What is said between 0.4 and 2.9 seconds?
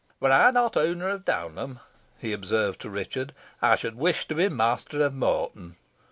not owner of Downham," he observed to